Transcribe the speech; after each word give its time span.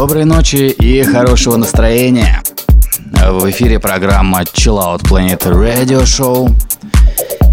Доброй 0.00 0.24
ночи 0.24 0.70
и 0.70 1.02
хорошего 1.02 1.58
настроения. 1.58 2.42
В 3.12 3.50
эфире 3.50 3.78
программа 3.78 4.44
Chill 4.44 4.78
Out 4.78 5.02
Planet 5.02 5.42
Radio 5.42 6.04
Show. 6.04 6.50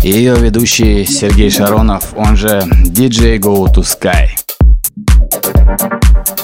Ее 0.02 0.34
ведущий 0.38 1.06
Сергей 1.06 1.50
Шаронов, 1.50 2.14
он 2.16 2.38
же 2.38 2.62
DJ 2.86 3.38
Go 3.38 3.66
to 3.70 3.84
Sky. 3.84 4.30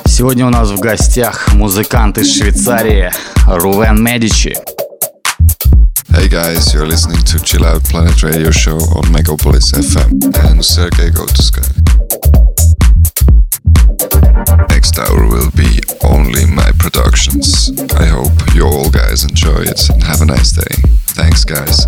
Сегодня 0.06 0.46
у 0.46 0.50
нас 0.50 0.72
в 0.72 0.80
гостях 0.82 1.54
музыкант 1.54 2.18
из 2.18 2.38
Швейцарии 2.38 3.10
Рувен 3.48 4.04
Медичи. 4.04 4.58
Hey 6.10 6.28
guys, 6.28 6.74
you're 6.74 6.86
listening 6.86 7.24
to 7.24 7.40
Chill 7.42 7.64
Out 7.64 7.82
Planet 7.90 8.22
Radio 8.24 8.52
Show 8.52 8.78
on 8.98 9.06
Megapolis 9.14 9.72
FM 9.72 10.22
and 10.50 10.66
Sergey 10.66 11.12
Go 11.12 11.26
to 11.28 11.42
Sky. 11.42 11.83
Next 14.83 14.99
hour 14.99 15.27
will 15.29 15.51
be 15.53 15.81
only 16.03 16.45
my 16.47 16.71
productions. 16.79 17.71
I 17.93 18.07
hope 18.07 18.33
you 18.55 18.65
all 18.67 18.91
guys 18.91 19.25
enjoy 19.25 19.63
it 19.63 19.89
and 19.91 20.03
have 20.03 20.21
a 20.21 20.27
nice 20.27 20.53
day. 20.53 20.75
Thanks 21.15 21.45
guys. 21.45 21.87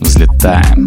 Взлетаем. 0.00 0.86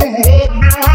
Hey. 0.00 0.89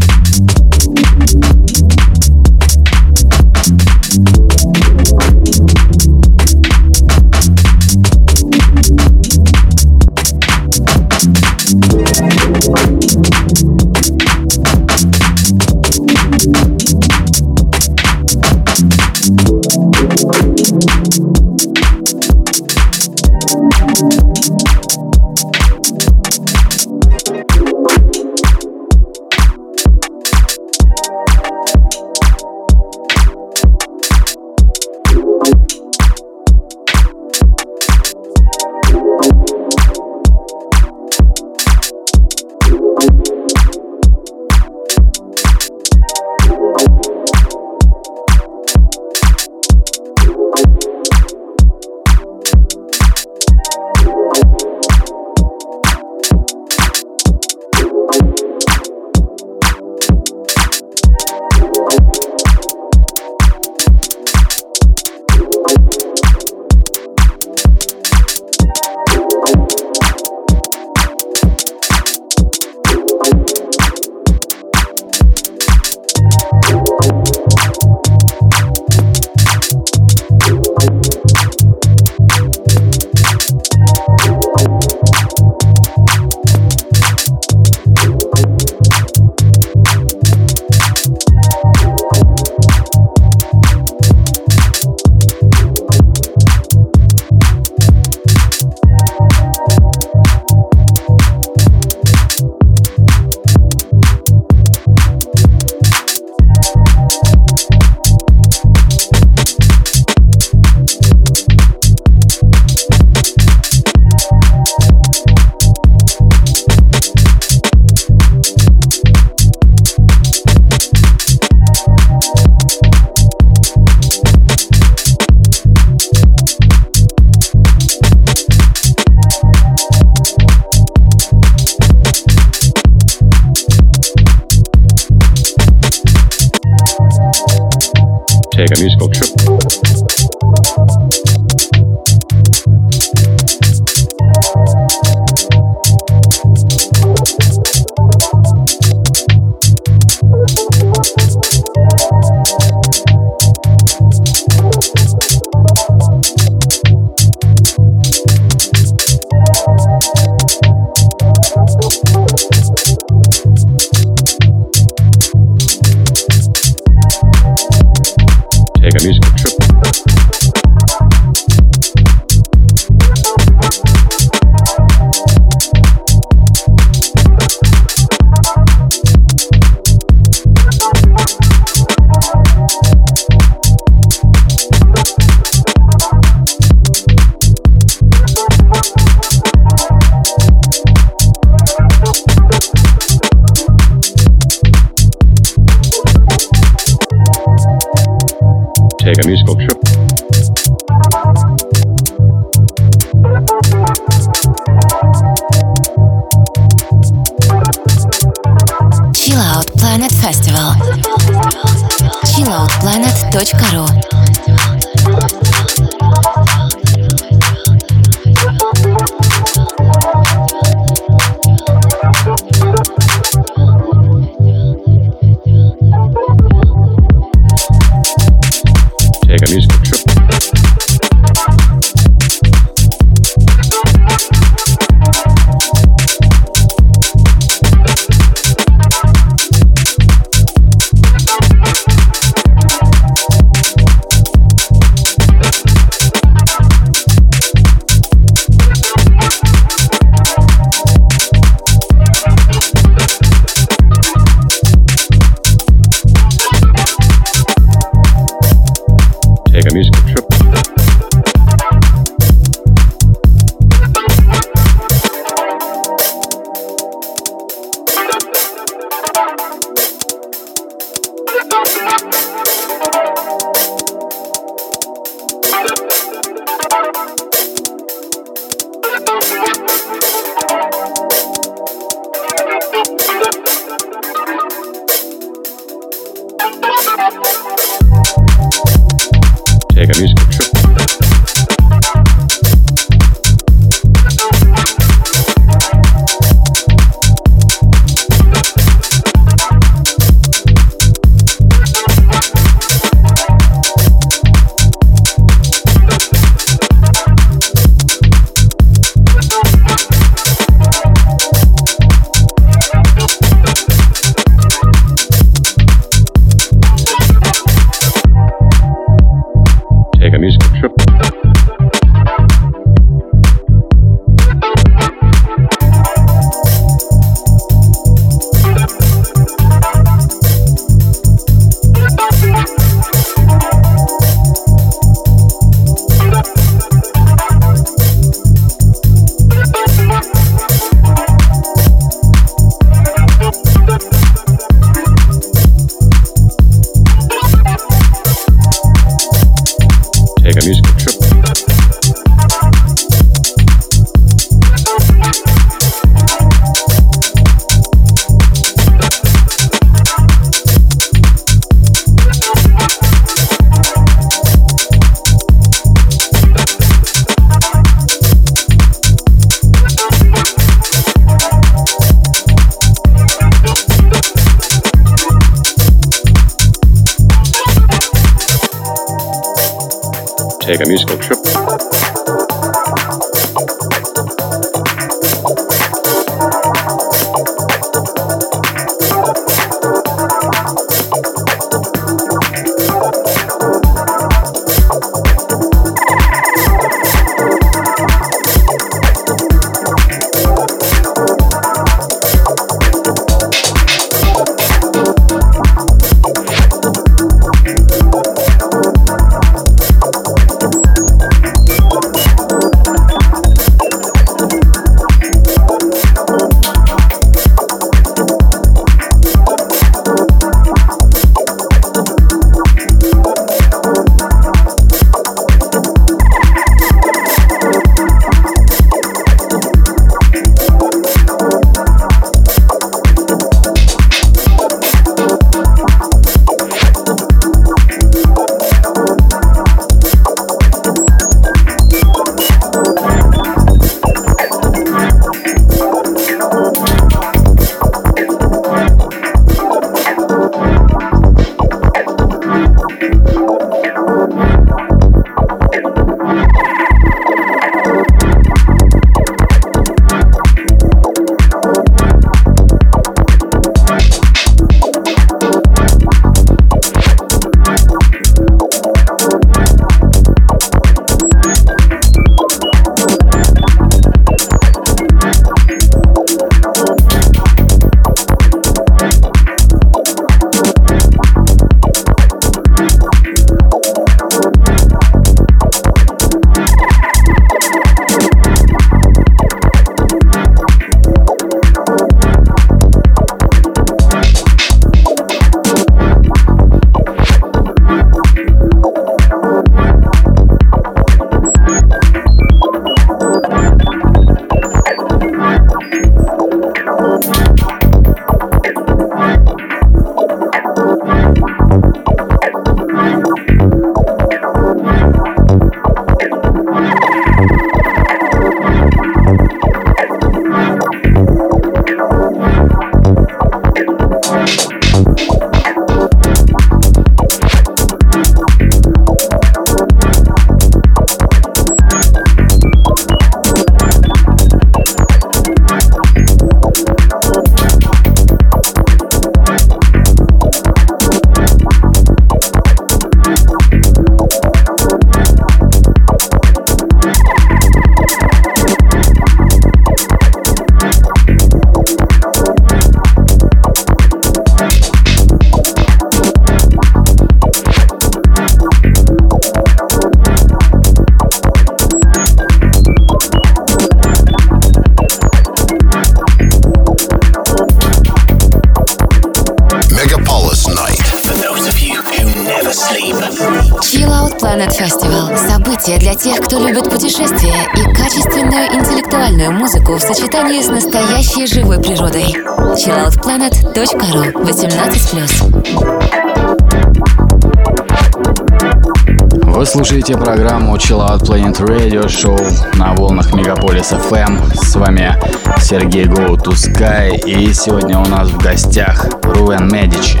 Planet 591.36 591.60
Radio 591.60 591.86
Show 591.86 592.56
на 592.56 592.74
волнах 592.74 593.12
Мегаполис 593.12 593.72
FM. 593.72 594.34
С 594.34 594.54
вами 594.56 594.94
Сергей 595.40 595.84
Go 595.84 596.16
to 596.16 596.32
Sky 596.32 596.96
и 597.04 597.32
сегодня 597.32 597.78
у 597.78 597.84
нас 597.86 598.08
в 598.08 598.18
гостях 598.18 598.86
Рувен 599.02 599.48
Медичи 599.52 600.00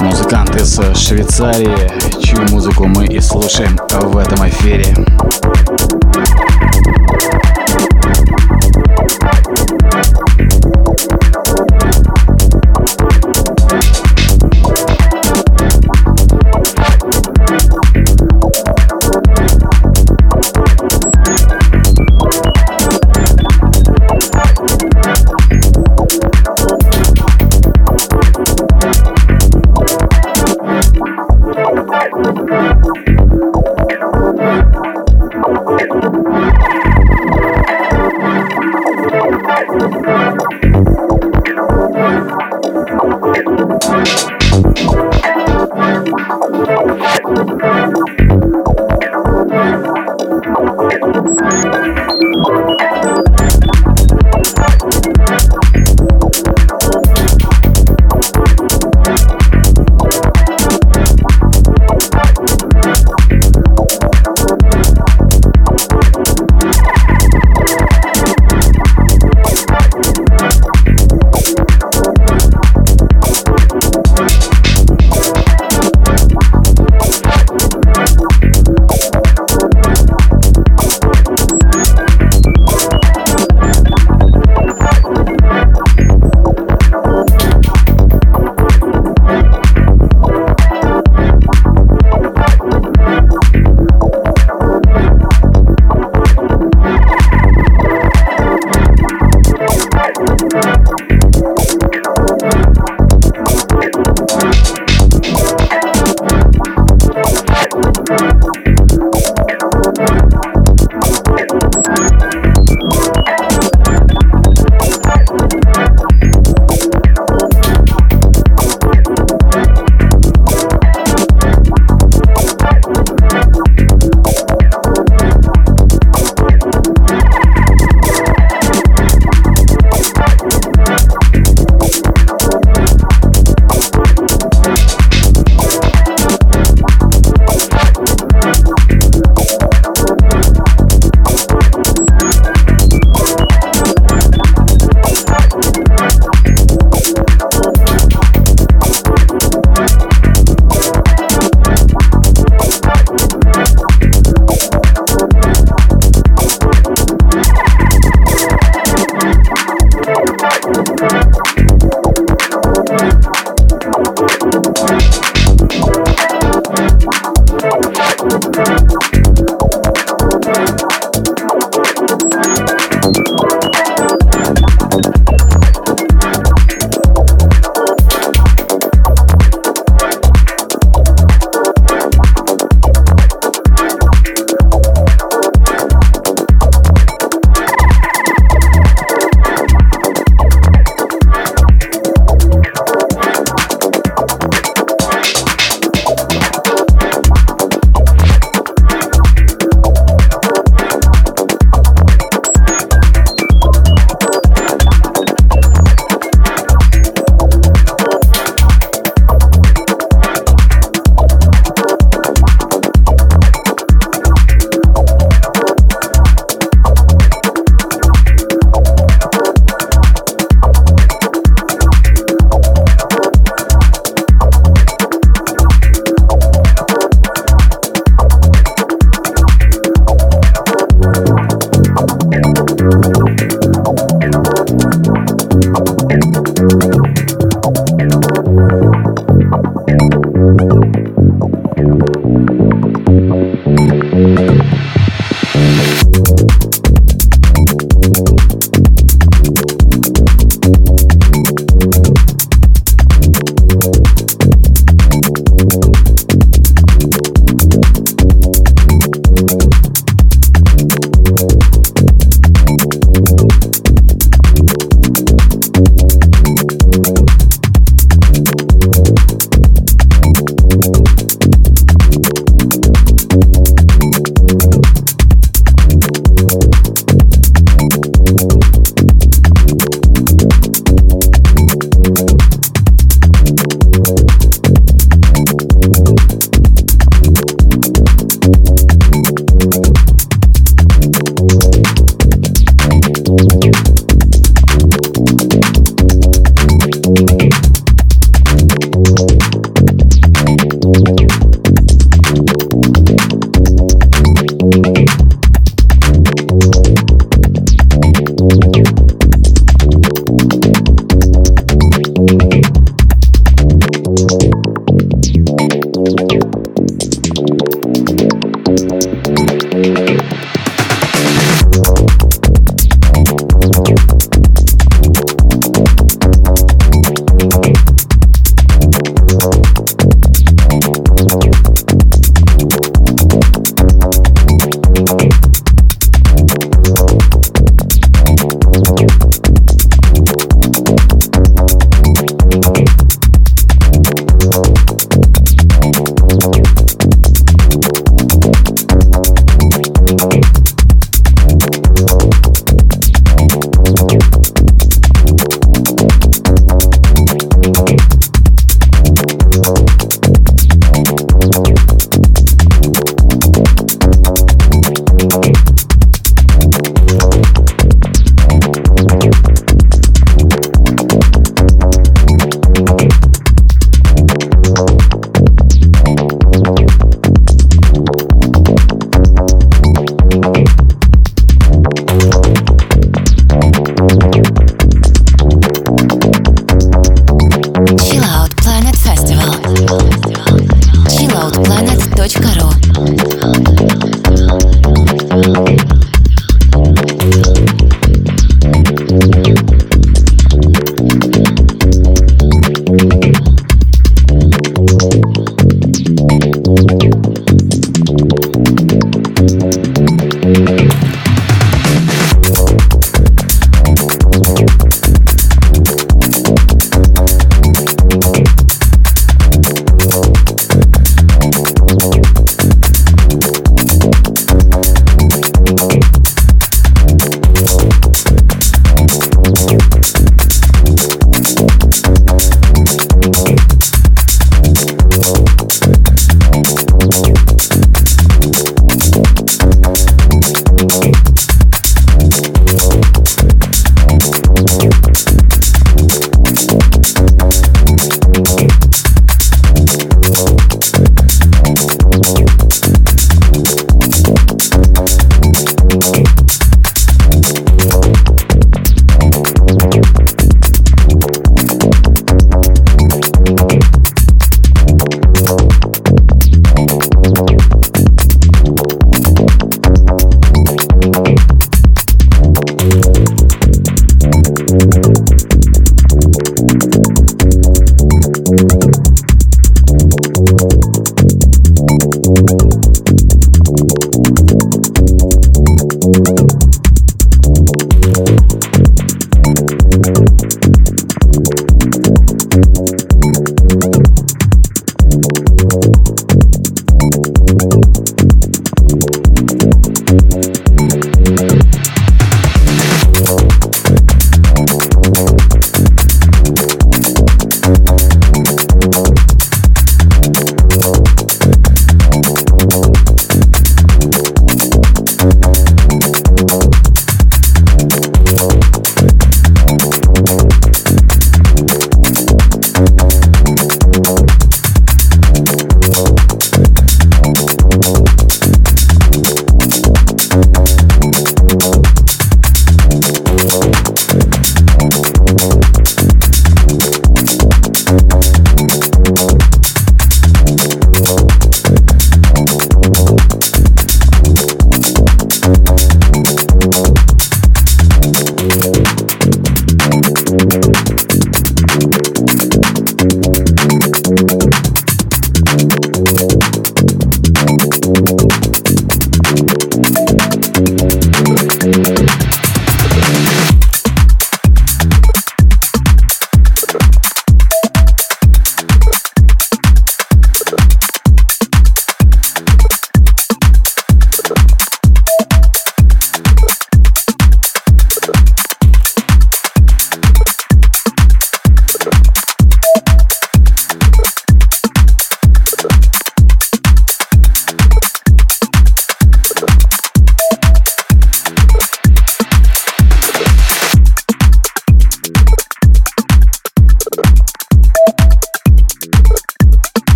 музыкант 0.00 0.56
из 0.56 0.74
Швейцарии, 0.96 1.90
чью 2.22 2.42
музыку 2.50 2.86
мы 2.86 3.06
и 3.06 3.20
слушаем 3.20 3.78
в 3.90 4.16
этом 4.16 4.48
эфире. 4.48 4.94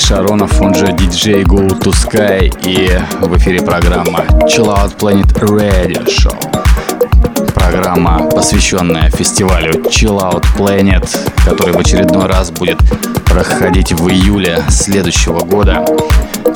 Сергей 0.00 0.06
Шаронов, 0.06 0.60
он 0.60 0.74
же 0.74 0.86
DJ 0.86 1.42
Go 1.44 1.68
to 1.68 1.92
Sky 1.92 2.52
и 2.64 2.98
в 3.24 3.36
эфире 3.36 3.60
программа 3.60 4.20
Chill 4.46 4.66
Out 4.66 4.96
Planet 4.96 5.32
Radio 5.42 6.06
Show. 6.06 6.34
Программа, 7.54 8.28
посвященная 8.30 9.10
фестивалю 9.10 9.72
Chill 9.84 10.18
Out 10.18 10.44
Planet, 10.56 11.06
который 11.44 11.74
в 11.74 11.78
очередной 11.78 12.26
раз 12.26 12.50
будет 12.50 12.78
проходить 13.26 13.92
в 13.92 14.08
июле 14.08 14.62
следующего 14.70 15.40
года. 15.40 15.84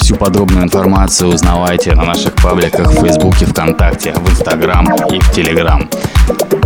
Всю 0.00 0.16
подробную 0.16 0.64
информацию 0.64 1.30
узнавайте 1.30 1.94
на 1.94 2.04
наших 2.04 2.34
пабликах 2.34 2.92
в 2.92 3.00
Фейсбуке, 3.00 3.46
ВКонтакте, 3.46 4.12
в 4.12 4.30
Инстаграм 4.30 4.86
и 5.10 5.20
в 5.20 5.30
Телеграм. 5.32 5.88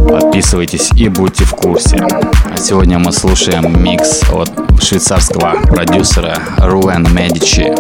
Подписывайтесь 0.09 0.91
и 0.93 1.09
будьте 1.09 1.45
в 1.45 1.53
курсе. 1.53 1.99
А 2.51 2.57
сегодня 2.57 2.99
мы 2.99 3.13
слушаем 3.13 3.83
микс 3.83 4.23
от 4.33 4.68
швейцарского 4.83 5.61
продюсера 5.67 6.37
Руэн 6.59 7.07
Медичи. 7.13 7.73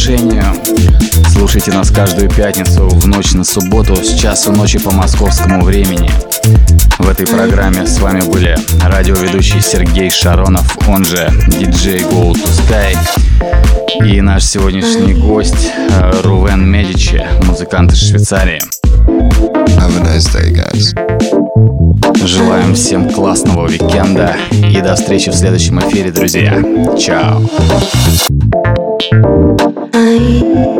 Завершению. 0.00 0.44
Слушайте 1.30 1.72
нас 1.72 1.90
каждую 1.90 2.30
пятницу 2.30 2.88
в 2.88 3.06
ночь 3.06 3.32
на 3.32 3.44
субботу 3.44 3.96
с 3.96 4.14
часу 4.14 4.52
ночи 4.52 4.78
по 4.78 4.90
московскому 4.90 5.62
времени. 5.62 6.10
В 6.98 7.08
этой 7.08 7.26
программе 7.26 7.86
с 7.86 7.98
вами 8.00 8.20
были 8.20 8.56
радиоведущий 8.82 9.60
Сергей 9.60 10.10
Шаронов, 10.10 10.78
он 10.88 11.04
же 11.04 11.30
диджей 11.58 12.00
Go 12.00 12.32
to 12.32 12.48
Sky, 12.68 12.96
и 14.06 14.20
наш 14.20 14.44
сегодняшний 14.44 15.14
гость 15.14 15.70
э, 15.90 16.20
Рувен 16.22 16.64
Медичи, 16.64 17.26
музыкант 17.44 17.92
из 17.92 18.08
Швейцарии. 18.08 18.60
Have 19.76 19.96
a 19.96 20.02
nice 20.04 20.28
day, 20.32 20.52
guys. 20.52 20.94
Желаем 22.26 22.74
всем 22.74 23.08
классного 23.10 23.66
уикенда 23.66 24.36
и 24.50 24.80
до 24.80 24.94
встречи 24.94 25.30
в 25.30 25.34
следующем 25.34 25.78
эфире, 25.80 26.10
друзья. 26.10 26.62
Чао. 26.98 27.42
you. 30.20 30.79